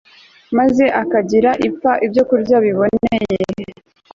maze 0.57 0.85
akagirira 1.01 1.51
ipfa 1.67 1.91
ibyokurya 2.05 2.57
biboneye 2.65 3.35